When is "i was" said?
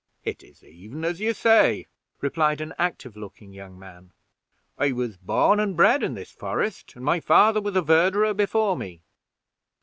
4.79-5.15